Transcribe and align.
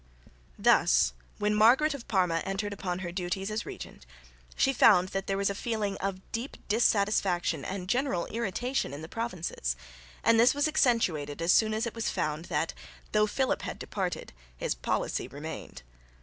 Thus, 0.57 1.13
when 1.37 1.53
Margaret 1.53 1.93
of 1.93 2.07
Parma 2.07 2.41
entered 2.43 2.73
upon 2.73 2.97
her 3.05 3.11
duties 3.11 3.51
as 3.51 3.67
regent, 3.67 4.07
she 4.55 4.73
found 4.73 5.09
that 5.09 5.27
there 5.27 5.37
was 5.37 5.51
a 5.51 5.53
feeling 5.53 5.95
of 5.97 6.31
deep 6.31 6.57
dissatisfaction 6.67 7.63
and 7.63 7.87
general 7.87 8.25
irritation 8.25 8.95
in 8.95 9.03
the 9.03 9.07
provinces; 9.07 9.75
and 10.23 10.39
this 10.39 10.55
was 10.55 10.67
accentuated 10.67 11.39
as 11.39 11.51
soon 11.53 11.75
as 11.75 11.85
it 11.85 11.93
was 11.93 12.09
found 12.09 12.45
that, 12.45 12.73
though 13.11 13.27
Philip 13.27 13.61
had 13.61 13.77
departed, 13.77 14.33
his 14.57 14.73
policy 14.73 15.27
remained. 15.27 15.83